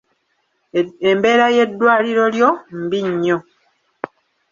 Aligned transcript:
Embeera 1.09 1.47
y'eddwaliro 1.55 2.25
lyo 2.35 2.49
mbi 2.81 2.99
nnyo. 3.09 3.37